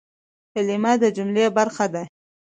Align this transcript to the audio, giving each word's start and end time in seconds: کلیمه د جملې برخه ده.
کلیمه 0.53 0.91
د 1.01 1.03
جملې 1.17 1.45
برخه 1.57 1.85
ده. 1.93 2.03